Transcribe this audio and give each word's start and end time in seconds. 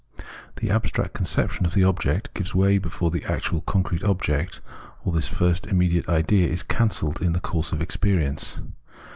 The 0.55 0.71
abstract 0.71 1.13
conception 1.13 1.63
of 1.63 1.75
the 1.75 1.83
object 1.83 2.33
gives 2.33 2.55
way 2.55 2.79
before 2.79 3.11
the 3.11 3.23
actual 3.25 3.61
concrete 3.61 4.03
object, 4.03 4.59
or 5.05 5.13
the 5.13 5.21
first 5.21 5.67
immediate 5.67 6.09
idea 6.09 6.47
is 6.49 6.63
cancelled 6.63 7.21
in 7.21 7.33
the 7.33 7.39
course 7.39 7.71
of 7.71 7.83
experience. 7.83 8.61